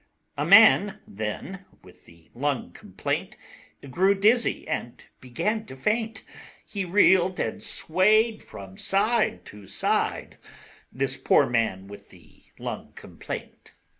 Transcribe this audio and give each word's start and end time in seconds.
A 0.35 0.47
Man 0.47 0.97
then 1.07 1.65
with 1.83 2.05
the 2.05 2.31
Lung 2.33 2.71
Complaint 2.71 3.37
Grew 3.91 4.15
dizzy 4.19 4.67
and 4.67 5.05
began 5.19 5.67
to 5.67 5.75
faint; 5.75 6.23
He 6.65 6.85
reeled 6.85 7.39
and 7.39 7.61
swayed 7.61 8.41
from 8.41 8.79
side 8.79 9.45
to 9.45 9.67
side, 9.67 10.39
This 10.91 11.17
poor 11.17 11.45
Man 11.47 11.85
with 11.87 12.09
the 12.09 12.45
Lung 12.57 12.93
Complaint. 12.93 13.73